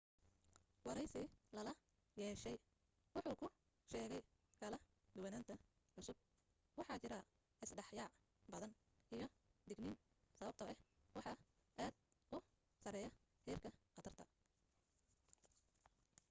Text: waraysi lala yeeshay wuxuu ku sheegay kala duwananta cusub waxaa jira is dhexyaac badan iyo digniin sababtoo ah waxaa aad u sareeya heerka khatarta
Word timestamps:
waraysi 0.87 1.21
lala 1.55 1.71
yeeshay 2.19 2.57
wuxuu 3.13 3.35
ku 3.41 3.47
sheegay 3.91 4.23
kala 4.61 4.77
duwananta 5.15 5.53
cusub 5.93 6.17
waxaa 6.77 7.01
jira 7.03 7.17
is 7.63 7.71
dhexyaac 7.77 8.13
badan 8.51 8.73
iyo 9.15 9.27
digniin 9.69 9.97
sababtoo 10.37 10.67
ah 10.73 10.79
waxaa 11.15 11.37
aad 11.83 11.93
u 12.35 12.37
sareeya 12.83 13.11
heerka 13.45 13.69
khatarta 13.93 14.23